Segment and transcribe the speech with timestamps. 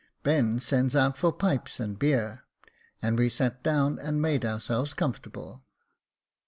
[0.23, 2.41] Ben sends out for pipes and beer,
[3.03, 5.63] and we sat down and made ourselves comfortable.